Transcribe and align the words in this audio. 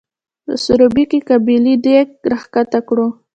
په 0.45 0.53
سروبي 0.63 1.03
کې 1.11 1.19
قابلي 1.29 1.75
دیګ 1.85 2.07
راښکته 2.31 2.79
کړو. 2.87 3.07